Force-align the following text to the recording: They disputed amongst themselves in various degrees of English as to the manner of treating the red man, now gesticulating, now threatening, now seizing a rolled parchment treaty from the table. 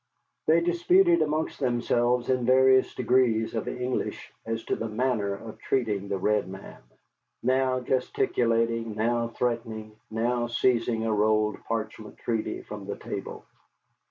They 0.47 0.61
disputed 0.61 1.21
amongst 1.21 1.59
themselves 1.59 2.27
in 2.27 2.43
various 2.43 2.95
degrees 2.95 3.53
of 3.53 3.67
English 3.67 4.33
as 4.47 4.63
to 4.63 4.75
the 4.75 4.89
manner 4.89 5.35
of 5.35 5.59
treating 5.59 6.07
the 6.07 6.17
red 6.17 6.47
man, 6.47 6.81
now 7.43 7.81
gesticulating, 7.81 8.95
now 8.95 9.27
threatening, 9.27 9.95
now 10.09 10.47
seizing 10.47 11.05
a 11.05 11.13
rolled 11.13 11.63
parchment 11.65 12.17
treaty 12.17 12.63
from 12.63 12.87
the 12.87 12.97
table. 12.97 13.45